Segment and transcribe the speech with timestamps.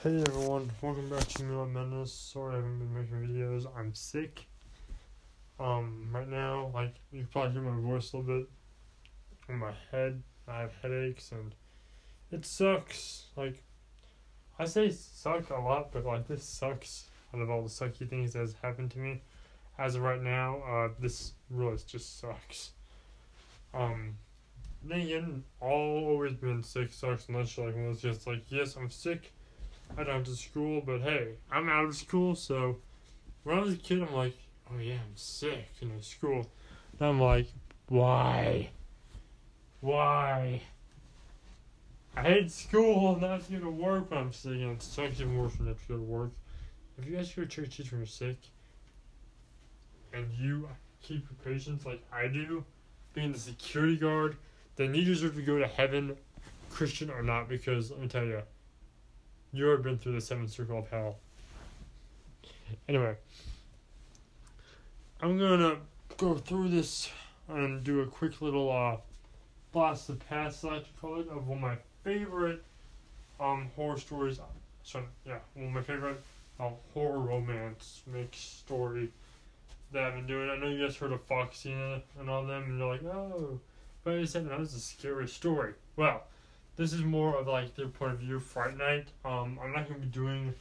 [0.00, 2.12] Hey everyone, welcome back to Mila Menace.
[2.12, 3.66] Sorry I haven't been making videos.
[3.76, 4.46] I'm sick.
[5.58, 8.48] Um, right now, like you probably hear my voice a little bit
[9.48, 10.22] in my head.
[10.46, 11.52] I have headaches and
[12.30, 13.24] it sucks.
[13.34, 13.64] Like
[14.56, 18.34] I say suck a lot, but like this sucks out of all the sucky things
[18.34, 19.20] that has happened to me.
[19.80, 22.70] As of right now, uh, this really just sucks.
[23.74, 24.14] Um,
[24.80, 28.76] then again, all always been sick sucks unless you're like when it's just like, yes,
[28.76, 29.32] I'm sick.
[29.96, 32.76] I don't have to school, but hey, I'm out of school, so
[33.42, 34.36] when I was a kid, I'm like,
[34.70, 36.46] oh yeah, I'm sick, you know, school.
[36.98, 37.48] And I'm like,
[37.88, 38.70] why?
[39.80, 40.62] Why?
[42.16, 45.38] I hate school, and I have to work when I'm sick, and it sucks even
[45.38, 46.30] worse when I have to go work.
[46.98, 48.38] If you go to church teacher when you're sick,
[50.12, 50.68] and you
[51.00, 52.64] keep your patience like I do,
[53.14, 54.36] being the security guard,
[54.76, 56.16] then you deserve to go to heaven,
[56.70, 58.42] Christian or not, because let me tell you,
[59.52, 61.16] you have been through the seventh circle of hell.
[62.88, 63.16] Anyway,
[65.20, 65.76] I'm gonna
[66.16, 67.10] go through this
[67.48, 68.96] and do a quick little uh
[69.72, 72.62] blast of past, like to call it, of one of my favorite
[73.40, 74.40] um horror stories.
[74.82, 76.20] Sorry, yeah, one of my favorite
[76.60, 79.10] uh, horror romance mix story
[79.92, 80.50] that I've been doing.
[80.50, 83.60] I know you guys heard of Foxina and all them, and you're like, oh,
[84.04, 85.74] but I said that was a scary story.
[85.96, 86.24] Well,
[86.78, 89.08] this is more of like their point of view, Fright Night.
[89.24, 90.54] Um, I'm not gonna be doing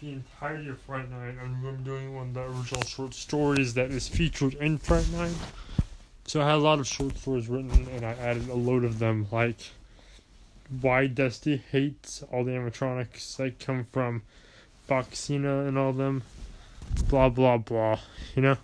[0.00, 1.34] the entirety of Fright Night.
[1.40, 5.08] I'm gonna be doing one of the original short stories that is featured in Fright
[5.12, 5.36] Night.
[6.24, 8.98] So I had a lot of short stories written, and I added a load of
[8.98, 9.58] them, like
[10.80, 14.22] why Dusty hates all the animatronics that come from
[14.88, 16.22] Foxina and all them,
[17.08, 18.00] blah blah blah,
[18.34, 18.56] you know.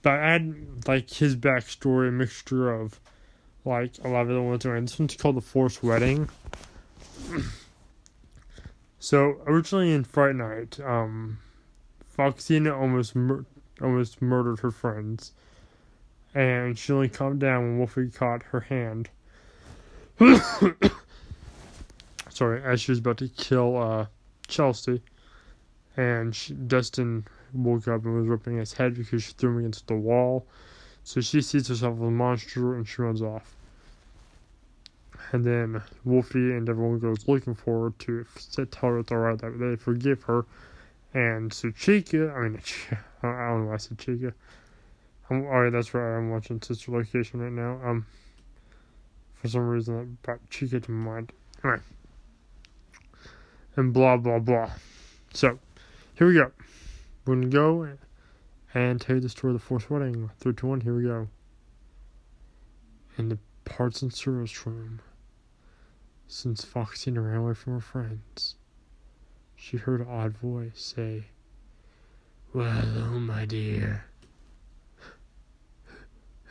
[0.00, 2.98] But I had like his backstory, a mixture of
[3.64, 4.88] like a lot of the ones around.
[4.88, 6.28] This one's called the Forced Wedding.
[8.98, 11.38] so originally in Fright Night, um,
[12.16, 13.46] Foxina almost mur-
[13.80, 15.32] almost murdered her friends,
[16.34, 19.08] and she only calmed down when Wolfie caught her hand.
[22.30, 24.06] Sorry, as she was about to kill uh,
[24.48, 25.02] Chelsea,
[25.96, 29.86] and she, Dustin woke up and was ripping his head because she threw him against
[29.86, 30.46] the wall.
[31.04, 33.56] So she sees herself as a monster and she runs off.
[35.32, 38.26] And then Wolfie and everyone goes looking for her to
[38.66, 40.44] tell her it's alright that they forgive her.
[41.14, 42.60] And so Chica, I mean,
[43.22, 44.34] I don't know why I said Chica.
[45.30, 47.80] I'm, alright, that's right, I'm watching Sister Location right now.
[47.82, 48.06] Um,
[49.34, 51.32] for some reason that brought Chica to mind.
[51.64, 51.80] Anyway.
[53.76, 54.70] And blah, blah, blah.
[55.32, 55.58] So,
[56.14, 56.52] here we go.
[57.24, 57.88] We're gonna go
[58.74, 60.30] and tell you the story of the Forced Wedding.
[60.38, 61.28] Three, two, one, here we go.
[63.16, 65.00] In the parts and service room,
[66.32, 68.56] since Foxina ran away from her friends,
[69.54, 71.24] she heard an odd voice say,
[72.54, 74.06] Well, hello, my dear.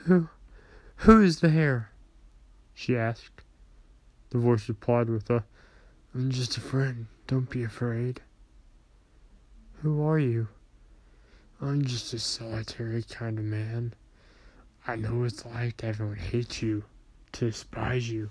[0.05, 0.29] Who,
[0.97, 1.89] who is there?
[2.75, 3.41] She asked.
[4.29, 5.43] The voice replied with a,
[6.13, 7.07] I'm just a friend.
[7.25, 8.21] Don't be afraid.
[9.81, 10.47] Who are you?
[11.59, 13.95] I'm just a solitary kind of man.
[14.87, 16.83] I know it's like everyone hate you,
[17.31, 18.29] to despise you.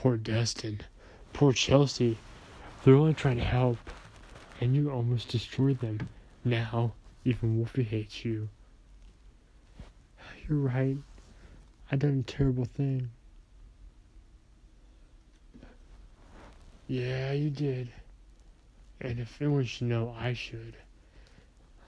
[0.00, 0.80] Poor Dustin.
[1.32, 2.18] Poor Chelsea.
[2.84, 3.78] They're only trying to help,
[4.60, 6.08] and you almost destroyed them.
[6.44, 6.92] Now,
[7.24, 8.48] even Wolfie hates you.
[10.46, 10.96] You're right.
[11.90, 13.10] I done a terrible thing.
[16.86, 17.88] Yeah, you did.
[19.00, 20.76] And if anyone should know, I should.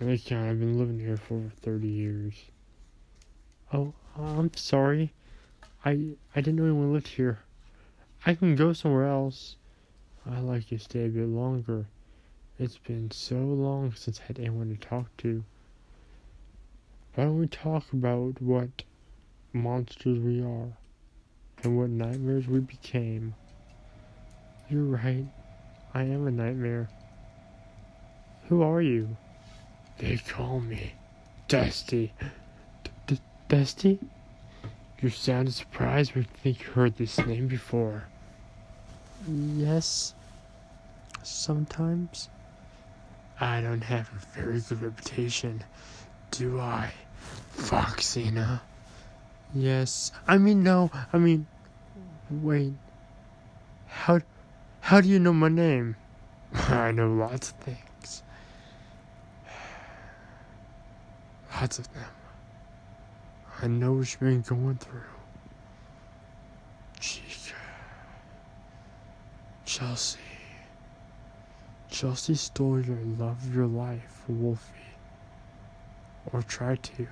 [0.01, 2.35] This count, I've been living here for over 30 years.
[3.73, 5.13] Oh, I'm sorry.
[5.85, 7.39] I I didn't know anyone lived here.
[8.27, 9.57] I can go somewhere else.
[10.31, 11.87] I'd like to stay a bit longer.
[12.59, 15.43] It's been so long since I had anyone to talk to.
[17.15, 18.83] Why don't we talk about what
[19.55, 20.77] monsters we are
[21.63, 23.35] and what nightmares we became?
[24.69, 25.25] You're right.
[25.95, 26.91] I am a nightmare.
[28.49, 29.17] Who are you?
[29.99, 30.93] They call me
[31.49, 32.13] Dusty.
[32.85, 33.99] D- D- Dusty?
[35.03, 38.05] You sounded surprised when you think you heard this name before.
[39.27, 40.15] Yes.
[41.23, 42.29] Sometimes.
[43.41, 45.65] I don't have a very good reputation,
[46.31, 46.93] do I,
[47.57, 48.61] Foxina?
[49.55, 50.13] Yes.
[50.29, 50.91] I mean, no.
[51.15, 51.47] I mean,
[52.31, 52.75] wait.
[53.87, 54.21] How,
[54.83, 55.97] how do you know my name?
[56.55, 58.23] I know lots of things.
[61.59, 62.05] Lots of them.
[63.63, 65.03] I know what you've been going through.
[66.99, 67.55] Chica.
[69.67, 70.19] Chelsea.
[71.91, 74.73] Chelsea stole your love of your life, Wolfie.
[76.33, 77.07] Or tried to.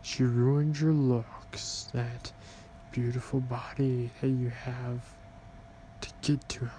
[0.00, 2.32] She ruined your looks, that
[2.90, 5.02] beautiful body that you have
[6.00, 6.70] to get to him.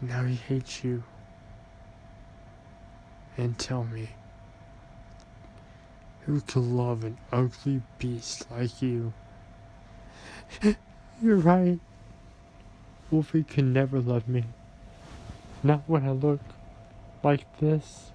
[0.00, 1.04] And now he hates you.
[3.36, 4.08] And tell me,
[6.26, 9.12] who could love an ugly beast like you?
[11.22, 11.78] You're right.
[13.10, 14.44] Wolfie can never love me.
[15.62, 16.40] Not when I look
[17.22, 18.10] like this.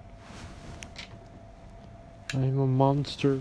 [2.34, 3.40] I am a monster.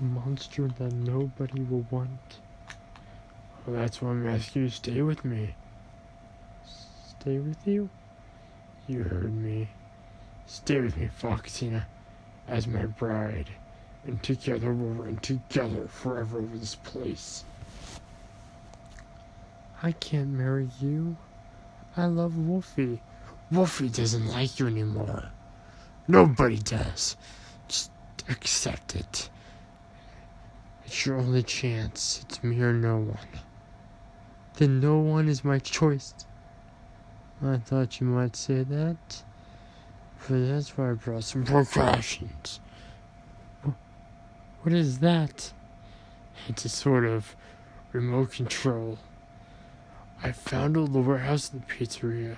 [0.00, 2.38] A monster that nobody will want.
[3.66, 5.54] Well, that's why I'm asking you to stay with me.
[7.20, 7.90] Stay with you?
[8.86, 9.68] You heard me.
[10.46, 11.84] Stay with me, Foxina,
[12.50, 13.48] as my bride,
[14.04, 17.44] and together we'll reign together forever over this place.
[19.82, 21.16] I can't marry you.
[21.96, 23.00] I love Wolfie.
[23.50, 25.30] Wolfie doesn't like you anymore.
[26.08, 27.16] Nobody does.
[27.68, 27.90] Just
[28.28, 29.30] accept it.
[30.84, 32.24] It's your only chance.
[32.24, 33.28] It's me or no one.
[34.54, 36.14] Then no one is my choice.
[37.42, 39.22] I thought you might say that.
[40.28, 42.60] That's why I brought some precautions.
[44.62, 45.52] What is that?
[46.48, 47.34] It's a sort of
[47.92, 48.98] remote control.
[50.22, 52.36] I found it in the warehouse of the pizzeria.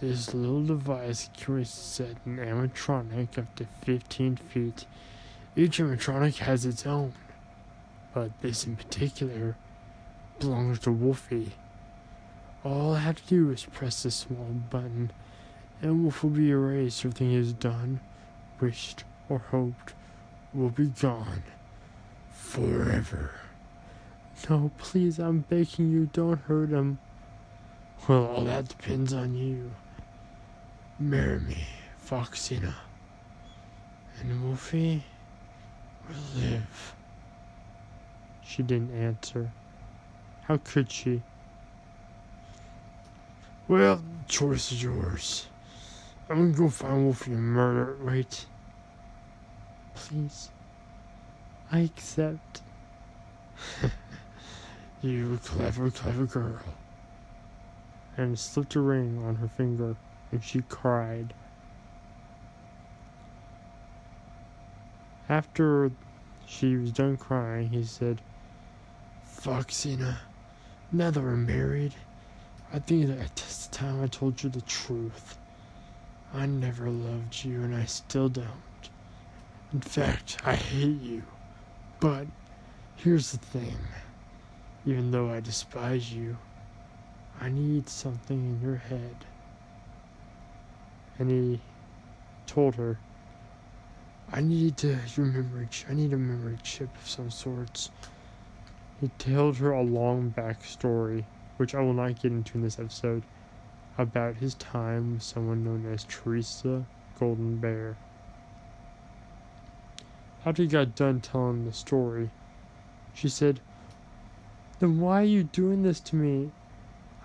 [0.00, 4.84] This little device carries set an animatronic up to 15 feet.
[5.54, 7.14] Each animatronic has its own,
[8.12, 9.56] but this in particular
[10.38, 11.52] belongs to Wolfie.
[12.62, 15.12] All I have to do is press this small button,
[15.82, 17.04] and will be erased.
[17.04, 18.00] Everything he has done,
[18.60, 19.94] wished, or hoped
[20.54, 21.42] will be gone
[22.30, 23.32] forever.
[24.48, 26.98] No, please, I'm begging you, don't hurt him.
[28.08, 29.70] Well, all that depends on you.
[30.98, 31.64] Marry me,
[32.06, 32.74] Foxina,
[34.20, 35.02] and Wolfie
[36.08, 36.94] will live.
[38.44, 39.50] She didn't answer.
[40.42, 41.22] How could she?
[43.68, 45.48] Well, choice is yours.
[46.28, 47.96] I'm gonna go find Wolfie and murder.
[48.02, 48.46] Wait.
[49.94, 50.50] Please.
[51.70, 52.62] I accept.
[55.02, 56.58] You clever, clever girl.
[58.16, 59.94] And slipped a ring on her finger,
[60.32, 61.34] and she cried.
[65.28, 65.92] After
[66.46, 68.22] she was done crying, he said,
[69.24, 70.16] Foxina,
[70.90, 71.94] now that we're married,
[72.72, 75.38] I think that it's time I told you the truth.
[76.34, 78.90] I never loved you, and I still don't.
[79.72, 81.22] In fact, I hate you.
[82.00, 82.26] But
[82.96, 83.76] here's the thing.
[84.84, 86.36] Even though I despise you,
[87.40, 89.16] I need something in your head.
[91.18, 91.60] And he
[92.46, 92.98] told her,
[94.32, 97.90] I need to your memory I need a memory chip of some sorts.
[99.00, 101.24] He told her a long backstory,
[101.58, 103.22] which I will not get into in this episode,
[103.98, 106.84] about his time with someone known as Teresa
[107.18, 107.96] Golden Bear.
[110.44, 112.30] After he got done telling the story,
[113.14, 113.60] she said,
[114.78, 116.50] then why are you doing this to me?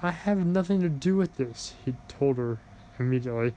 [0.01, 2.57] I have nothing to do with this, he told her
[2.97, 3.53] immediately.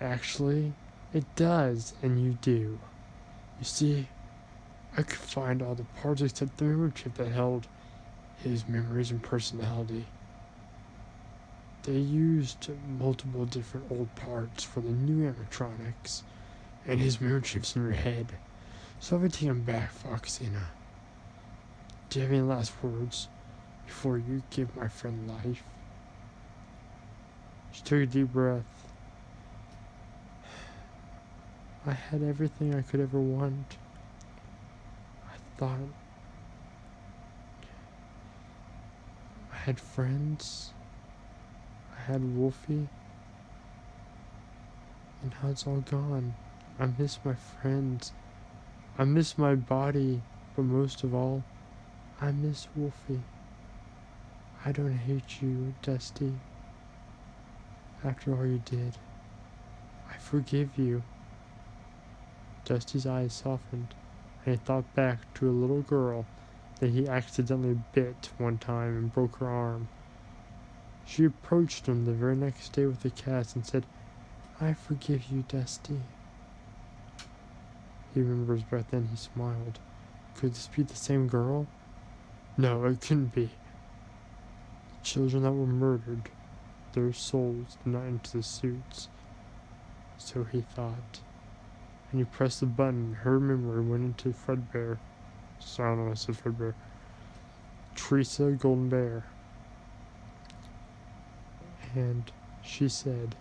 [0.00, 0.72] Actually,
[1.12, 2.78] it does, and you do.
[3.58, 4.08] You see,
[4.96, 7.68] I could find all the parts except the memory chip that held
[8.42, 10.06] his memories and personality.
[11.84, 16.22] They used multiple different old parts for the new animatronics,
[16.86, 17.26] and his mm-hmm.
[17.26, 18.26] memory chip's in your head.
[19.00, 20.64] So I've taken back, Foxina.
[22.10, 23.28] Do you have any last words?
[23.86, 25.62] before you give my friend life.
[27.72, 28.92] She took a deep breath.
[31.86, 33.76] I had everything I could ever want.
[35.26, 35.78] I thought
[39.52, 40.72] I had friends.
[42.06, 42.88] Had Wolfie.
[45.22, 46.34] And now it's all gone.
[46.78, 48.12] I miss my friends.
[48.98, 50.20] I miss my body.
[50.54, 51.42] But most of all,
[52.20, 53.22] I miss Wolfie.
[54.64, 56.32] I don't hate you, Dusty.
[58.04, 58.98] After all you did,
[60.10, 61.02] I forgive you.
[62.64, 63.94] Dusty's eyes softened,
[64.44, 66.26] and he thought back to a little girl
[66.80, 69.88] that he accidentally bit one time and broke her arm.
[71.06, 73.86] She approached him the very next day with the cast and said,
[74.60, 76.00] I forgive you, Dusty.
[78.14, 79.78] He remembers back then he smiled.
[80.36, 81.66] Could this be the same girl?
[82.56, 86.30] No, it couldn't be The children that were murdered,
[86.92, 89.08] their souls did not enter the suits.
[90.16, 91.20] So he thought.
[92.10, 94.98] And he pressed the button, her memory went into Fredbear.
[95.58, 96.74] Sorry, I don't know I said Fredbear.
[97.96, 99.24] Teresa Golden Bear.
[101.94, 102.30] And
[102.62, 103.36] she said,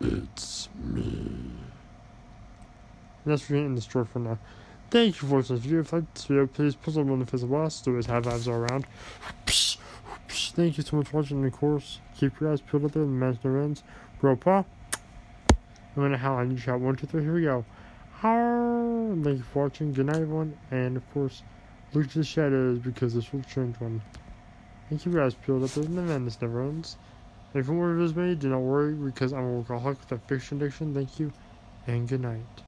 [0.00, 1.50] It's me.
[3.24, 4.38] And that's we're in the store for now.
[4.90, 5.80] Thank you for watching this video.
[5.80, 7.80] If you like this video, please put on the face of us.
[7.80, 8.86] Do always have vibes all around.
[10.28, 11.38] Thank you so much for watching.
[11.38, 13.02] And of course, keep your eyes peeled out there.
[13.02, 13.82] The man's no ends.
[14.20, 14.64] Bro, pa.
[15.96, 16.80] gonna howl I need shot.
[16.80, 17.22] One, two, three.
[17.22, 17.64] Here we go.
[18.20, 19.92] Thank you for watching.
[19.92, 20.56] Good night, everyone.
[20.70, 21.42] And of course,
[21.92, 24.02] look to the shadows because this will change one.
[24.88, 25.84] Thank you guys peeled up there.
[25.84, 26.96] The madness never ends.
[27.54, 30.92] If more videos made, do not worry because I'm a workaholic with a fiction addiction.
[30.92, 31.32] Thank you
[31.86, 32.62] and good night.